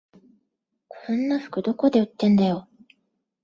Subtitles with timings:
[0.87, 2.67] こんな服どこで売ってんだよ